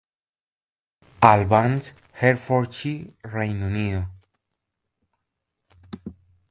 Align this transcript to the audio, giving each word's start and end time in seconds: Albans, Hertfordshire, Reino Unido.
Albans, 1.21 1.93
Hertfordshire, 2.19 3.11
Reino 3.23 3.67
Unido. 3.67 4.09